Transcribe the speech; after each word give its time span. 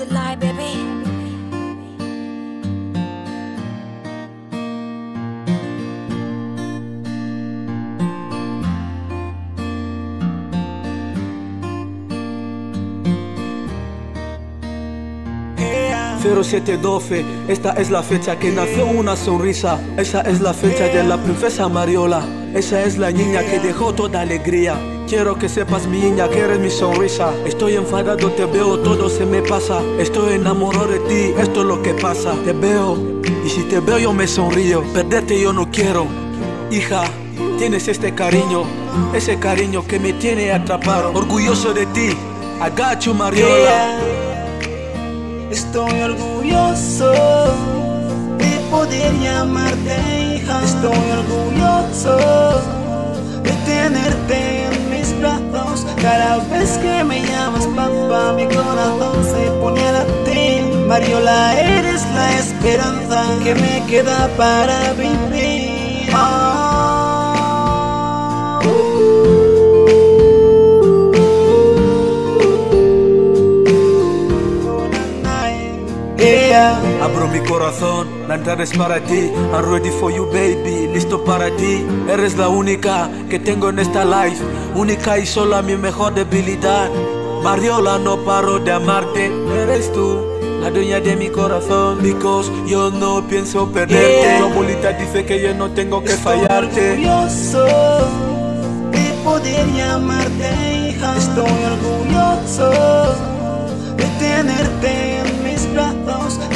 the 0.00 0.14
lie, 0.14 0.36
baby. 0.36 0.86
Cero 16.22 16.44
siete 16.44 16.76
doce, 16.76 17.24
esta 17.48 17.72
es 17.72 17.90
la 17.90 18.02
fecha 18.02 18.38
que 18.38 18.50
nació 18.50 18.86
una 18.86 19.16
sonrisa. 19.16 19.80
Esa 19.96 20.20
es 20.22 20.40
la 20.40 20.52
fecha 20.52 20.84
de 20.84 21.02
la 21.02 21.16
princesa 21.16 21.68
Mariola. 21.68 22.22
Esa 22.54 22.82
es 22.82 22.98
la 22.98 23.10
niña 23.10 23.40
que 23.42 23.58
dejó 23.58 23.94
toda 23.94 24.20
alegría. 24.20 24.99
Quiero 25.10 25.36
que 25.36 25.48
sepas 25.48 25.88
mi 25.88 25.98
niña 25.98 26.28
que 26.28 26.38
eres 26.38 26.60
mi 26.60 26.70
sonrisa. 26.70 27.32
Estoy 27.44 27.74
enfadado, 27.74 28.30
te 28.30 28.44
veo, 28.44 28.78
todo 28.78 29.08
se 29.08 29.26
me 29.26 29.42
pasa. 29.42 29.82
Estoy 29.98 30.34
enamorado 30.34 30.86
de 30.86 31.00
ti, 31.00 31.34
esto 31.36 31.62
es 31.62 31.66
lo 31.66 31.82
que 31.82 31.94
pasa. 31.94 32.32
Te 32.44 32.52
veo, 32.52 32.96
y 33.44 33.50
si 33.50 33.64
te 33.64 33.80
veo 33.80 33.98
yo 33.98 34.12
me 34.12 34.28
sonrío. 34.28 34.84
Perderte 34.94 35.40
yo 35.42 35.52
no 35.52 35.68
quiero. 35.68 36.06
Hija, 36.70 37.02
tienes 37.58 37.88
este 37.88 38.14
cariño, 38.14 38.62
ese 39.12 39.36
cariño 39.40 39.84
que 39.84 39.98
me 39.98 40.12
tiene 40.12 40.52
atrapado. 40.52 41.10
Orgulloso 41.12 41.74
de 41.74 41.86
ti, 41.86 42.10
I 42.60 42.70
got 42.70 43.00
you, 43.00 43.12
Mariola. 43.12 43.98
Estoy 45.50 46.02
orgulloso 46.02 47.12
de 48.38 48.60
poder 48.70 49.12
llamarte 49.18 50.36
hija. 50.36 50.62
Estoy 50.62 51.10
orgulloso 51.18 52.79
Cada 56.30 56.44
vez 56.44 56.78
que 56.78 57.02
me 57.02 57.26
llamas 57.26 57.66
papá, 57.74 58.32
mi 58.36 58.44
corazón 58.44 59.16
se 59.24 59.50
pone 59.60 59.80
a 59.80 59.92
latir. 59.94 60.62
Mariola, 60.86 61.60
eres 61.60 62.02
la 62.14 62.38
esperanza 62.38 63.24
que 63.42 63.52
me 63.56 63.84
queda 63.88 64.28
para 64.36 64.92
vivir. 64.92 65.49
Yeah. 76.60 77.04
Abro 77.06 77.26
mi 77.28 77.40
corazón, 77.40 78.06
la 78.28 78.34
entrada 78.34 78.62
es 78.62 78.72
para 78.76 79.00
ti. 79.00 79.32
I'm 79.54 79.64
ready 79.72 79.88
for 79.88 80.10
you, 80.12 80.26
baby, 80.26 80.88
listo 80.92 81.24
para 81.24 81.48
ti. 81.56 81.86
Eres 82.06 82.36
la 82.36 82.48
única 82.48 83.08
que 83.30 83.38
tengo 83.38 83.70
en 83.70 83.78
esta 83.78 84.04
life, 84.04 84.44
única 84.74 85.18
y 85.18 85.24
sola 85.24 85.62
mi 85.62 85.76
mejor 85.76 86.12
debilidad. 86.12 86.90
Mariola, 87.42 87.98
no 87.98 88.18
paro 88.26 88.58
de 88.58 88.72
amarte, 88.72 89.32
eres 89.62 89.90
tú. 89.94 90.18
La 90.60 90.70
dueña 90.70 91.00
de 91.00 91.16
mi 91.16 91.30
corazón, 91.30 92.02
because 92.02 92.50
yo 92.66 92.90
no 92.90 93.26
pienso 93.26 93.72
perderte. 93.72 94.20
Yeah. 94.20 94.38
Tu 94.40 94.44
abuelita 94.44 94.92
dice 94.92 95.24
que 95.24 95.42
yo 95.42 95.54
no 95.54 95.70
tengo 95.70 96.02
que 96.02 96.12
Estoy 96.12 96.40
fallarte. 96.40 96.90
orgulloso 96.90 97.64
de 98.92 99.14
poder 99.24 99.66
llamarte 99.72 100.88
hija. 100.90 101.16
Estoy 101.16 101.58
orgulloso 101.72 102.99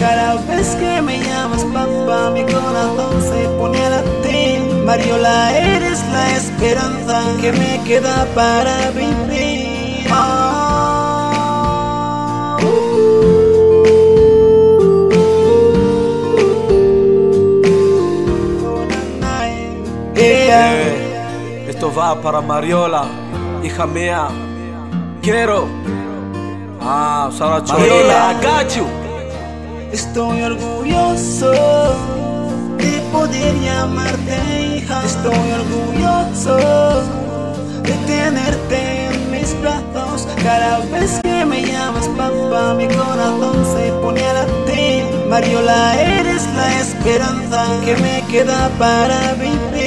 Cada 0.04 0.34
vez 0.34 0.76
que 0.76 1.00
me 1.00 1.18
llamas 1.18 1.64
papá, 1.64 2.30
mi 2.30 2.42
corazón 2.42 3.22
se 3.22 3.48
pone 3.56 3.82
a 3.86 3.88
latir. 3.88 4.60
Mariola, 4.84 5.56
eres 5.56 6.04
la 6.12 6.36
esperanza 6.36 7.22
que 7.40 7.50
me 7.52 7.82
queda 7.84 8.26
para 8.34 8.90
vivir. 8.90 10.04
Yeah. 20.16 20.74
Eh, 20.76 21.66
esto 21.70 21.90
va 21.94 22.20
para 22.20 22.42
Mariola, 22.42 23.04
hija 23.62 23.86
mía. 23.86 24.28
Quiero. 25.22 25.66
Ah, 26.78 27.30
Sara 27.32 27.62
Mariola, 27.62 28.32
I 28.32 28.44
got 28.44 28.76
you. 28.76 29.03
Estoy 29.94 30.42
orgulloso 30.42 31.52
de 32.78 33.00
poder 33.12 33.54
llamarte 33.60 34.36
hija. 34.76 35.04
Estoy 35.04 35.52
orgulloso 35.60 36.56
de 37.84 37.92
tenerte 38.04 39.06
en 39.06 39.30
mis 39.30 39.54
brazos. 39.60 40.26
Cada 40.42 40.80
vez 40.90 41.20
que 41.22 41.44
me 41.44 41.62
llamas 41.64 42.08
papá, 42.08 42.74
mi 42.74 42.88
corazón 42.88 43.64
se 43.72 43.92
pone 44.02 44.20
a 44.20 44.32
latir. 44.32 45.04
Mariola, 45.30 45.94
eres 46.02 46.42
la 46.56 46.80
esperanza 46.80 47.64
que 47.84 47.96
me 47.98 48.20
queda 48.32 48.68
para 48.76 49.34
vivir. 49.34 49.83